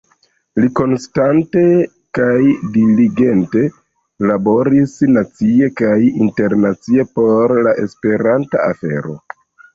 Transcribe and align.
Li 0.61 0.67
konstante 0.77 1.61
kaj 2.19 2.37
diligente 2.77 3.61
laboris 4.31 4.97
nacie 5.19 5.71
kaj 5.83 5.93
internacie 6.27 7.07
por 7.21 7.57
la 7.69 7.77
esperanta 7.87 8.67
afero. 8.75 9.17